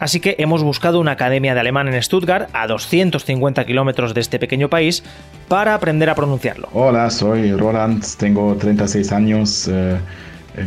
[0.00, 4.38] Así que hemos buscado una academia de alemán en Stuttgart, a 250 kilómetros de este
[4.38, 5.04] pequeño país,
[5.46, 6.68] para aprender a pronunciarlo.
[6.72, 9.98] Hola, soy Roland, tengo 36 años, eh,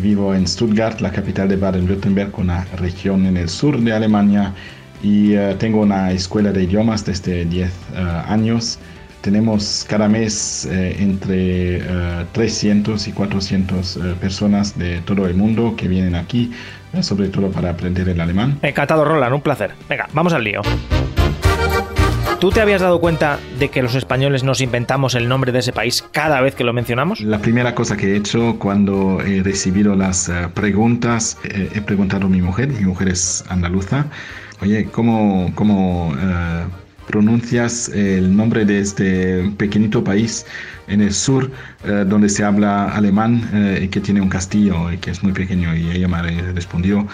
[0.02, 4.54] vivo en Stuttgart, la capital de Baden-Württemberg, una región en el sur de Alemania,
[5.02, 8.78] y eh, tengo una escuela de idiomas desde 10 eh, años.
[9.24, 15.76] Tenemos cada mes eh, entre eh, 300 y 400 eh, personas de todo el mundo
[15.78, 16.52] que vienen aquí,
[16.92, 18.60] eh, sobre todo para aprender el alemán.
[18.62, 19.76] Encantado, Roland, un placer.
[19.88, 20.62] Venga, vamos al lío.
[22.44, 25.72] ¿Tú te habías dado cuenta de que los españoles nos inventamos el nombre de ese
[25.72, 27.22] país cada vez que lo mencionamos?
[27.22, 32.26] La primera cosa que he hecho cuando he recibido las eh, preguntas, eh, he preguntado
[32.26, 34.08] a mi mujer, mi mujer es andaluza,
[34.62, 36.66] oye, ¿cómo, cómo eh,
[37.08, 40.46] pronuncias el nombre de este pequeñito país
[40.88, 41.52] en el sur
[41.84, 45.34] eh, donde se habla alemán eh, y que tiene un castillo y que es muy
[45.34, 45.76] pequeño?
[45.76, 46.22] Y ella me
[46.54, 47.08] respondió,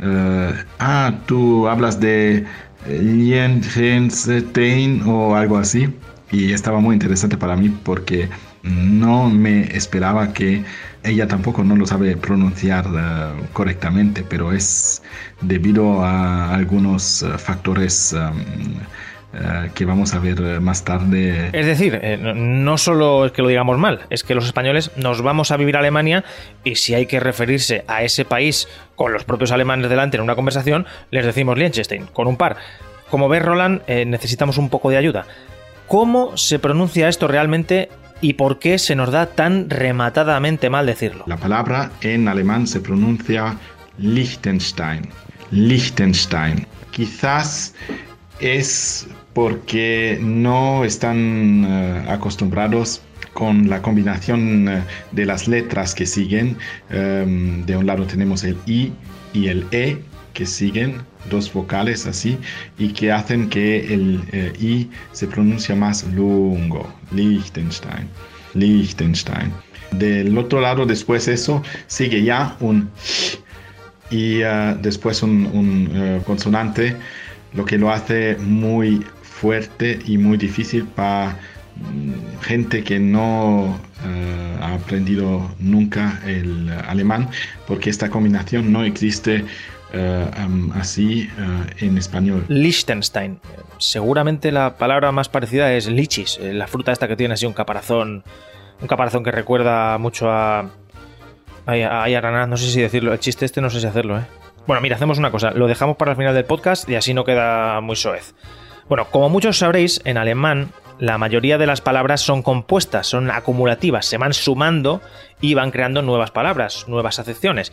[0.00, 2.44] eh, ah, tú hablas de
[2.88, 5.88] Liechtenstein o algo así.
[6.32, 8.28] Y estaba muy interesante para mí porque
[8.62, 10.64] no me esperaba que
[11.04, 12.84] ella tampoco no lo sabe pronunciar
[13.52, 15.02] correctamente, pero es
[15.40, 18.80] debido a algunos factores um,
[19.34, 21.50] uh, que vamos a ver más tarde.
[21.52, 24.90] Es decir, eh, no- no solo es que lo digamos mal, es que los españoles
[24.96, 26.24] nos vamos a vivir a Alemania
[26.64, 30.34] y si hay que referirse a ese país con los propios alemanes delante en una
[30.34, 32.56] conversación, les decimos Liechtenstein, con un par.
[33.10, 35.26] Como ves, Roland, eh, necesitamos un poco de ayuda.
[35.86, 37.88] ¿Cómo se pronuncia esto realmente
[38.20, 41.22] y por qué se nos da tan rematadamente mal decirlo?
[41.28, 43.56] La palabra en alemán se pronuncia
[43.98, 45.08] Liechtenstein.
[45.52, 46.66] Liechtenstein.
[46.90, 47.74] Quizás
[48.40, 53.02] es porque no están eh, acostumbrados
[53.32, 54.82] con la combinación eh,
[55.12, 56.56] de las letras que siguen.
[56.90, 58.92] Em, de un lado tenemos el I
[59.32, 59.98] y el E
[60.32, 60.96] que siguen,
[61.30, 62.38] dos vocales así,
[62.78, 66.92] y que hacen que el eh, I se pronuncia más lungo.
[67.12, 68.08] Liechtenstein.
[68.54, 69.52] Liechtenstein.
[69.92, 72.90] Del otro lado, después eso, sigue ya un
[74.10, 74.38] y
[74.80, 76.96] después un, consonante,
[77.56, 81.38] lo que lo hace muy fuerte y muy difícil para
[81.76, 87.28] mm, gente que no eh, ha aprendido nunca el alemán,
[87.66, 89.44] porque esta combinación no existe
[89.92, 90.30] eh,
[90.74, 92.44] así eh, en español.
[92.48, 93.40] Liechtenstein.
[93.78, 98.24] Seguramente la palabra más parecida es lichis, la fruta esta que tiene así un caparazón,
[98.80, 100.70] un caparazón que recuerda mucho a
[101.66, 102.16] ay, ay,
[102.48, 104.24] no sé si decirlo, el chiste este no sé si hacerlo, ¿eh?
[104.66, 107.24] Bueno, mira, hacemos una cosa, lo dejamos para el final del podcast y así no
[107.24, 108.34] queda muy soez.
[108.88, 114.06] Bueno, como muchos sabréis, en alemán la mayoría de las palabras son compuestas, son acumulativas,
[114.06, 115.02] se van sumando
[115.40, 117.72] y van creando nuevas palabras, nuevas acepciones.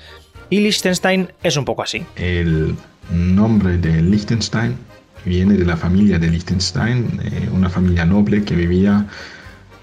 [0.50, 2.06] Y Liechtenstein es un poco así.
[2.16, 2.75] El
[3.12, 4.78] nombre de Liechtenstein
[5.25, 9.07] viene de la familia de Liechtenstein, eh, una familia noble que vivía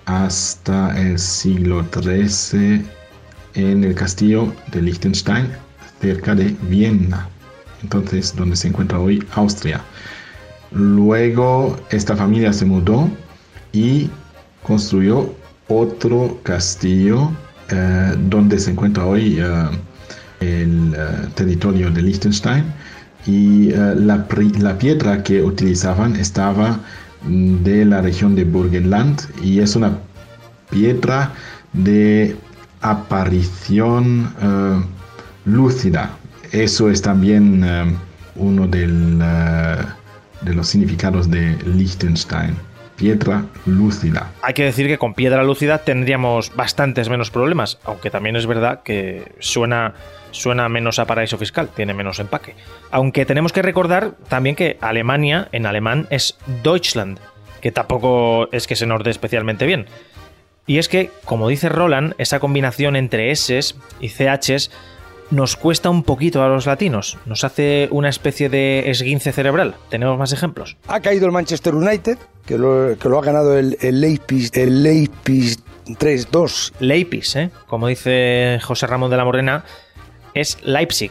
[0.04, 2.84] hasta el siglo XIII
[3.54, 5.48] en el castillo de Liechtenstein,
[6.00, 7.28] cerca de Viena,
[7.82, 9.80] entonces donde se encuentra hoy Austria.
[10.72, 13.08] Luego esta familia se mudó
[13.72, 14.08] y
[14.62, 15.34] construyó
[15.68, 17.30] otro castillo
[17.70, 19.44] eh, donde se encuentra hoy eh,
[20.40, 22.64] el eh, territorio de Liechtenstein.
[23.26, 24.26] y la,
[24.58, 26.80] la, piedra que utilizaban estaba
[27.22, 29.98] mm, de la región de Burgenland y es una
[30.70, 31.32] piedra
[31.72, 32.36] de
[32.80, 34.32] aparición
[35.52, 36.10] lúcida.
[36.52, 37.96] Eso es también uh,
[38.36, 42.56] uno uh, de los significados de Liechtenstein.
[42.96, 44.30] Piedra lúcida.
[44.42, 48.82] Hay que decir que con piedra lúcida tendríamos bastantes menos problemas, aunque también es verdad
[48.82, 49.94] que suena,
[50.32, 52.56] suena menos a paraíso fiscal, tiene menos empaque.
[52.90, 57.20] Aunque tenemos que recordar también que Alemania en alemán es Deutschland,
[57.62, 59.86] que tampoco es que se nos dé especialmente bien.
[60.66, 63.58] Y es que, como dice Roland, esa combinación entre S
[64.00, 64.70] y CHs
[65.30, 69.76] nos cuesta un poquito a los latinos, nos hace una especie de esguince cerebral.
[69.88, 70.76] ¿Tenemos más ejemplos?
[70.88, 74.82] Ha caído el Manchester United, que lo, que lo ha ganado el, el Leipzig, el
[74.82, 76.72] Leipzig 3-2.
[76.80, 77.50] Leipzig, ¿eh?
[77.66, 79.64] como dice José Ramón de la Morena,
[80.34, 81.10] es Leipzig.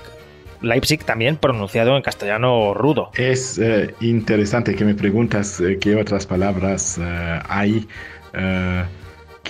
[0.61, 3.11] Leipzig también pronunciado en castellano rudo.
[3.15, 7.87] Es eh, interesante que me preguntas eh, qué otras palabras eh, hay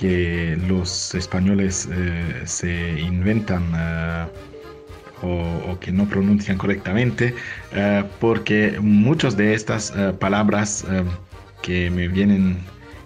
[0.00, 3.70] que los españoles eh, se inventan
[5.22, 7.34] eh, o, que no pronuncian correctamente,
[7.72, 10.84] eh, porque muchas de estas palabras
[11.62, 12.58] que me vienen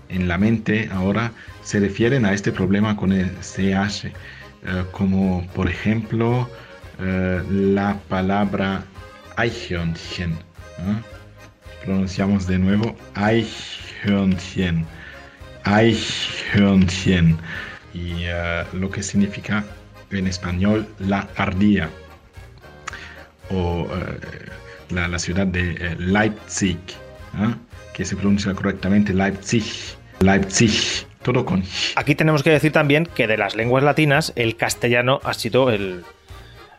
[0.09, 1.33] en la mente ahora
[1.63, 4.13] se refieren a este problema con el CH,
[4.93, 6.49] como por ejemplo
[6.99, 8.85] la palabra
[9.39, 10.37] Eichhörnchen.
[11.85, 14.87] Pronunciamos de nuevo Eichhörnchen.
[15.65, 17.37] Eichhörnchen
[17.95, 18.27] y
[18.73, 19.65] lo que significa
[20.11, 21.91] en español la ardilla
[23.51, 26.79] o uh, la, ciudad de uh, Leipzig,
[27.93, 29.65] que se pronuncia correctamente Leipzig,
[30.21, 31.63] Leipzig, todo con...
[31.97, 36.05] Aquí tenemos que decir también que de las lenguas latinas el castellano ha sido el,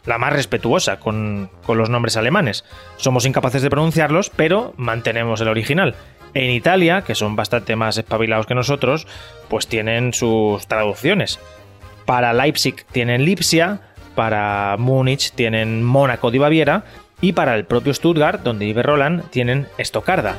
[0.06, 2.64] la más respetuosa con, con, los nombres alemanes.
[2.98, 5.96] Somos incapaces de pronunciarlos, pero mantenemos el original.
[6.34, 9.08] En Italia, que son bastante más espabilados que nosotros,
[9.50, 11.40] pues tienen sus traducciones.
[12.06, 13.82] Para Leipzig tienen Lipsia,
[14.16, 16.84] para Múnich tienen Mónaco de Baviera
[17.22, 20.38] y para el propio Stuttgart, donde vive Roland, tienen Estocarda.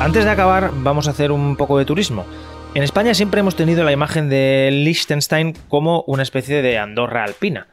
[0.00, 2.24] Antes de acabar, vamos a hacer un poco de turismo.
[2.74, 7.66] En España siempre hemos tenido la imagen de Liechtenstein como una especie de Andorra alpina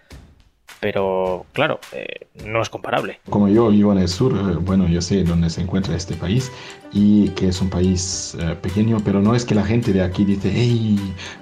[0.79, 3.19] pero claro, eh, no es comparable.
[3.29, 6.51] Como yo vivo en el sur, eh, bueno, yo sé dónde se encuentra este país
[6.93, 10.23] y que es un país eh, pequeño, pero no es que la gente de aquí
[10.23, 10.97] dice, hey,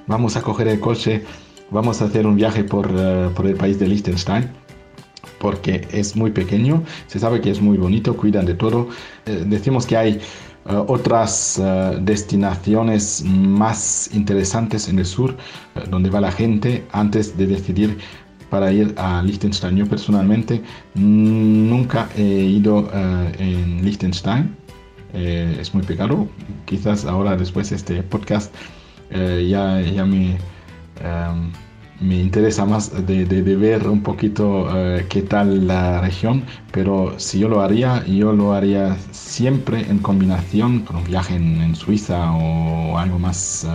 [0.07, 1.23] vamos a coger el coche,
[1.71, 2.89] vamos a hacer un viaje por,
[3.33, 4.49] por el país de Liechtenstein
[5.39, 8.87] porque es muy pequeño, se sabe que es muy bonito, cuidan de todo.
[9.25, 10.21] decimos que hay
[10.87, 11.61] otras
[12.01, 15.35] destinaciones más interesantes en el sur,
[15.89, 17.97] donde va la gente antes de decidir
[18.49, 19.75] para ir a Liechtenstein.
[19.75, 20.61] Yo personalmente
[20.93, 24.55] nunca he ido eh, en Liechtenstein.
[25.13, 26.27] Eh, es muy pecado.
[26.65, 28.53] Quizás ahora después de este podcast
[29.09, 30.37] eh, ya, ya me,
[31.01, 31.51] em,
[32.01, 34.67] me interesa más de, de, ver un poquito
[35.09, 36.43] qué tal la región.
[36.71, 41.61] Pero si yo lo haría, yo lo haría siempre en combinación con un viaje en,
[41.61, 43.65] en Suiza o algo más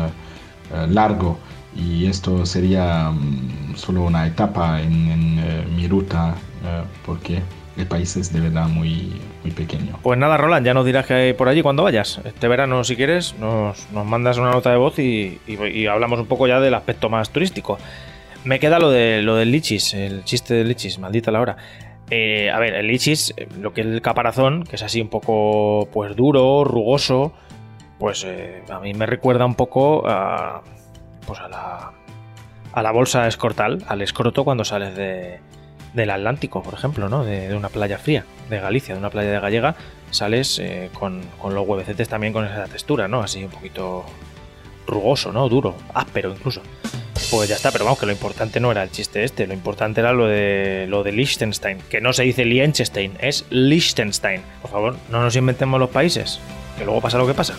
[0.91, 1.39] largo
[1.75, 6.35] y esto sería mm, solo una etapa en, eh, mi ruta
[6.65, 7.43] eh, porque
[7.77, 9.99] el país es de verdad muy, muy pequeño.
[10.03, 12.21] Pues nada, Roland, ya nos dirás que hay por allí cuando vayas.
[12.25, 16.27] Este verano, si quieres, nos, nos mandas una nota de voz y, y, hablamos un
[16.27, 17.79] poco ya del aspecto más turístico.
[18.45, 21.57] Me queda lo, de, lo del lichis, el chiste del lichis, maldita la hora.
[22.11, 25.89] Eh, a ver, el lichis, lo que es el caparazón, que es así un poco
[25.93, 27.33] pues duro, rugoso,
[27.99, 28.27] pues
[28.69, 30.63] a mí me recuerda un poco a
[31.27, 31.93] pues a la,
[32.73, 35.39] a la bolsa escortal, al escroto cuando sales de,
[35.95, 37.25] del Atlántico, por ejemplo, ¿no?
[37.25, 39.75] De, una playa fría, de Galicia, de una playa de Gallega,
[40.11, 43.21] sales eh, con, los huevecetes también con esa textura, ¿no?
[43.21, 44.05] Así un poquito
[44.87, 45.49] rugoso, ¿no?
[45.49, 46.63] Duro, áspero incluso.
[47.31, 50.01] Pues ya está, pero vamos, que lo importante no era el chiste este, lo importante
[50.01, 54.43] era lo de lo de Liechtenstein, que no se dice Liechtenstein, es Liechtenstein.
[54.63, 56.41] Por favor, no nos inventemos los países,
[56.79, 57.55] que luego pasa lo que pasa.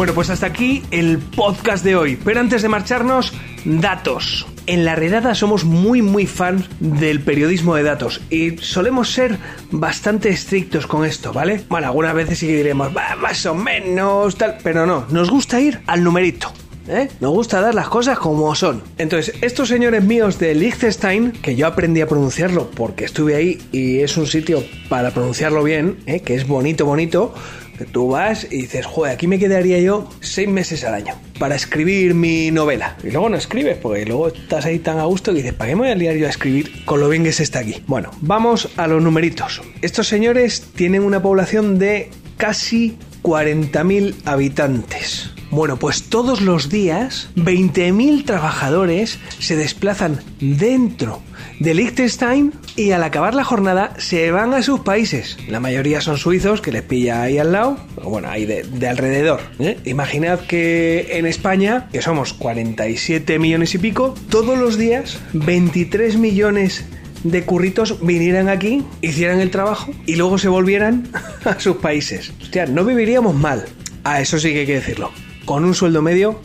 [0.00, 2.16] Bueno, pues hasta aquí el podcast de hoy.
[2.24, 3.34] Pero antes de marcharnos,
[3.66, 4.46] datos.
[4.66, 9.36] En la redada somos muy muy fans del periodismo de datos y solemos ser
[9.70, 11.60] bastante estrictos con esto, ¿vale?
[11.68, 15.82] Bueno, algunas veces sí que diremos, más o menos, tal, pero no, nos gusta ir
[15.86, 16.50] al numerito.
[16.88, 17.08] ¿Eh?
[17.20, 18.82] Nos gusta dar las cosas como son.
[18.96, 23.98] Entonces, estos señores míos de Liechtenstein, que yo aprendí a pronunciarlo porque estuve ahí y
[24.00, 26.20] es un sitio para pronunciarlo bien, ¿eh?
[26.22, 27.34] que es bonito, bonito,
[27.84, 32.14] Tú vas y dices, joder, aquí me quedaría yo seis meses al año para escribir
[32.14, 32.96] mi novela.
[33.02, 35.76] Y luego no escribes, porque luego estás ahí tan a gusto que dices, ¿para qué
[35.76, 37.82] me voy a liar yo a escribir con lo bien que se está aquí?
[37.86, 39.60] Bueno, vamos a los numeritos.
[39.82, 45.30] Estos señores tienen una población de casi 40.000 habitantes.
[45.50, 51.22] Bueno, pues todos los días 20.000 trabajadores se desplazan dentro
[51.58, 55.36] de Liechtenstein y al acabar la jornada se van a sus países.
[55.48, 58.88] La mayoría son suizos, que les pilla ahí al lado, o bueno, ahí de, de
[58.88, 59.40] alrededor.
[59.58, 59.78] ¿eh?
[59.84, 66.84] Imaginad que en España, que somos 47 millones y pico, todos los días 23 millones
[67.24, 71.08] de curritos vinieran aquí, hicieran el trabajo y luego se volvieran
[71.44, 72.32] a sus países.
[72.40, 73.66] Hostia, no viviríamos mal.
[74.04, 75.10] Ah, eso sí que hay que decirlo.
[75.44, 76.40] Con un sueldo medio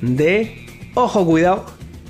[0.00, 1.66] de, ojo, cuidado,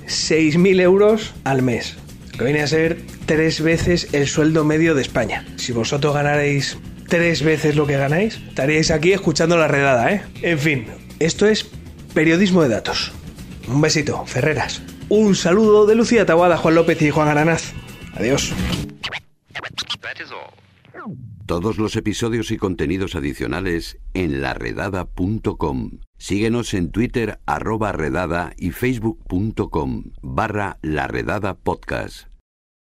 [0.07, 1.97] 6.000 euros al mes.
[2.41, 5.45] Que viene a ser tres veces el sueldo medio de España.
[5.57, 6.75] Si vosotros ganarais
[7.07, 10.23] tres veces lo que ganáis, estaríais aquí escuchando la redada, ¿eh?
[10.41, 10.87] En fin,
[11.19, 11.69] esto es
[12.15, 13.11] periodismo de datos.
[13.67, 14.81] Un besito, Ferreras.
[15.07, 17.73] Un saludo de Lucía Taguada, Juan López y Juan Aranaz.
[18.15, 18.55] Adiós.
[21.45, 25.99] Todos los episodios y contenidos adicionales en laredada.com.
[26.17, 32.30] Síguenos en Twitter arroba redada y facebook.com barra laredada podcast.